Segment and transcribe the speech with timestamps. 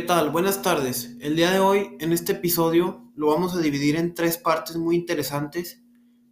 [0.00, 0.30] tal?
[0.30, 1.16] Buenas tardes.
[1.20, 4.96] El día de hoy, en este episodio, lo vamos a dividir en tres partes muy
[4.96, 5.82] interesantes.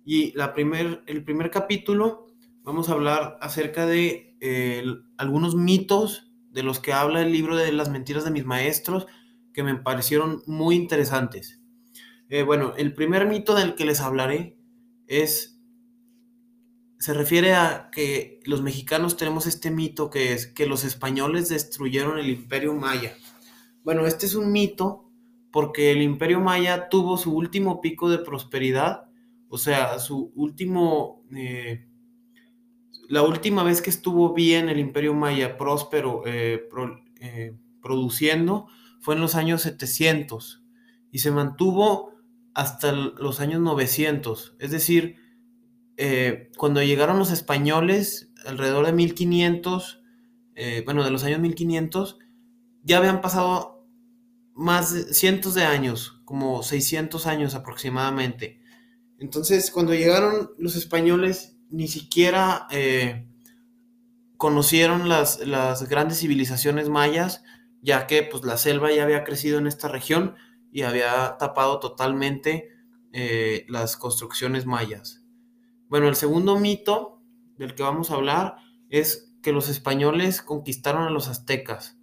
[0.05, 2.27] Y la primer, el primer capítulo,
[2.63, 4.85] vamos a hablar acerca de eh,
[5.17, 9.07] algunos mitos de los que habla el libro de las mentiras de mis maestros,
[9.53, 11.61] que me parecieron muy interesantes.
[12.29, 14.59] Eh, bueno, el primer mito del que les hablaré
[15.07, 15.57] es
[16.99, 22.19] se refiere a que los mexicanos tenemos este mito que es que los españoles destruyeron
[22.19, 23.15] el imperio maya.
[23.87, 25.09] Bueno, este es un mito
[25.53, 29.05] porque el imperio maya tuvo su último pico de prosperidad,
[29.49, 31.87] o sea, su último, eh,
[33.09, 36.69] la última vez que estuvo bien el imperio maya próspero eh,
[37.21, 38.67] eh, produciendo
[38.99, 40.65] fue en los años 700
[41.13, 42.11] y se mantuvo
[42.55, 45.15] hasta los años 900, es decir,
[46.59, 50.03] cuando llegaron los españoles, alrededor de 1500,
[50.57, 52.19] eh, bueno, de los años 1500,
[52.83, 53.76] ya habían pasado
[54.57, 58.61] más de cientos de años, como 600 años aproximadamente.
[59.19, 63.29] Entonces, cuando llegaron los españoles, ni siquiera eh,
[64.37, 67.45] conocieron las, las, grandes civilizaciones mayas,
[67.83, 70.35] ya que pues, la selva ya había crecido en esta región
[70.73, 72.71] y había tapado totalmente
[73.69, 75.25] las construcciones mayas.
[75.89, 77.23] Bueno, el segundo mito
[77.57, 78.57] del que vamos a hablar
[78.91, 81.99] es que los españoles conquistaron a los aztecas.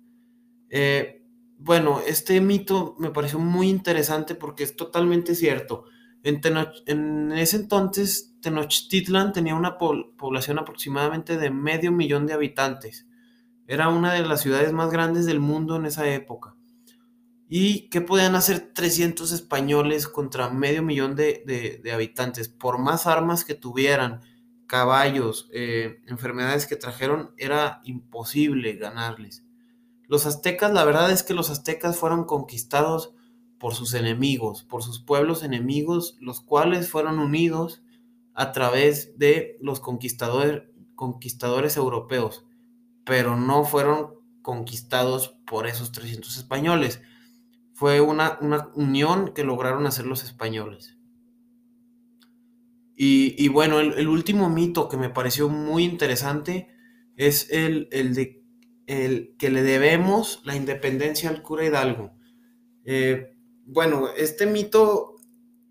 [0.69, 1.22] Eh,
[1.57, 5.85] bueno, este mito me pareció muy interesante porque es totalmente cierto.
[6.23, 13.07] En, ese entonces, Tenochtitlan tenía una población aproximadamente de medio millón de habitantes.
[13.67, 16.55] Era una de las ciudades más grandes del mundo en esa época.
[17.49, 22.47] ¿Y qué podían hacer 300 españoles contra medio millón de, habitantes?
[22.47, 24.21] Por más armas que tuvieran,
[24.65, 29.43] caballos, eh, enfermedades que trajeron, era imposible ganarles.
[30.13, 33.15] Los aztecas, la verdad es que los aztecas fueron conquistados
[33.57, 37.81] por sus enemigos, por sus pueblos enemigos, los cuales fueron unidos
[38.35, 42.45] a través de los conquistadores, conquistadores europeos,
[43.03, 44.13] pero no fueron
[44.43, 47.01] conquistados por esos 300 españoles
[47.73, 48.37] fue una,
[48.75, 50.95] unión que lograron hacer los españoles.
[52.95, 56.69] Y, bueno, el, último mito que me pareció muy interesante
[57.15, 58.42] es el, de
[58.87, 62.11] el que le debemos la independencia al cura Hidalgo.
[62.85, 63.35] Eh,
[63.65, 65.15] bueno, este mito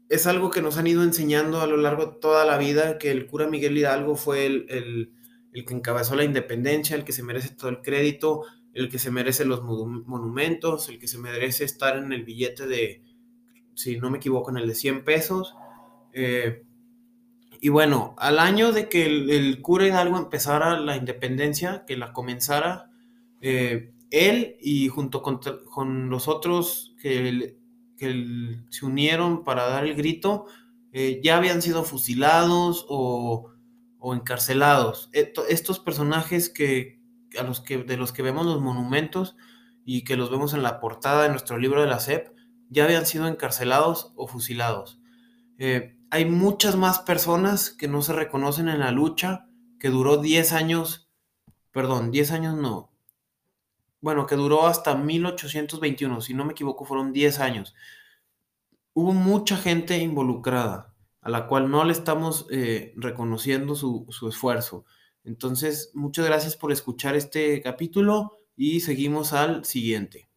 [0.09, 3.11] es algo que nos han ido enseñando a lo largo de toda la vida, que
[3.11, 5.13] el cura Miguel Hidalgo fue el,
[5.53, 9.11] el que encabezó la independencia, el que se merece todo el crédito, el que se
[9.11, 13.03] merece los monumentos, el que se merece estar en el billete de,
[13.75, 15.55] si no me equivoco, en el de 100 pesos.
[16.15, 16.65] Eh,
[17.61, 22.91] y bueno, al año de que el, cura Hidalgo empezara la independencia, que la comenzara,
[23.43, 27.59] eh, él y junto con, los otros que,
[27.99, 30.47] se unieron para dar el grito,
[30.93, 33.53] eh, ya habían sido fusilados o,
[33.99, 35.11] o encarcelados.
[35.13, 37.01] Estos personajes que,
[37.39, 39.37] a los que, de los que vemos los monumentos
[39.85, 42.29] y que los vemos en la portada de nuestro libro de la SEP,
[42.69, 45.01] ya habían sido encarcelados o fusilados.
[45.59, 49.47] Eh, hay muchas más personas que no se reconocen en la lucha,
[49.79, 51.11] que duró 10 años,
[51.71, 52.92] perdón, 10 años no,
[54.03, 57.75] bueno, que duró hasta 1821, si no me equivoco, fueron 10 años.
[58.93, 60.93] Hubo mucha gente involucrada,
[61.23, 64.85] a la cual no le estamos eh, reconociendo su, su esfuerzo.
[65.25, 70.32] Entonces, muchas gracias por escuchar este capítulo y seguimos al siguiente.